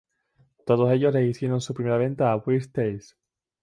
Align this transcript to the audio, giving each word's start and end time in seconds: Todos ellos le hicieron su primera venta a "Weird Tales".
Todos 0.65 0.91
ellos 0.91 1.13
le 1.13 1.27
hicieron 1.27 1.61
su 1.61 1.75
primera 1.75 1.95
venta 1.99 2.31
a 2.31 2.37
"Weird 2.37 2.71
Tales". 2.71 3.15